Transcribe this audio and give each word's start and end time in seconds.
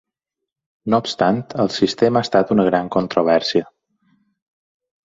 No 0.93 0.99
obstant 1.03 1.43
el 1.65 1.71
sistema 1.77 2.21
ha 2.23 2.27
estat 2.31 2.57
una 2.57 2.69
gran 2.73 2.93
controvèrsia. 2.99 3.71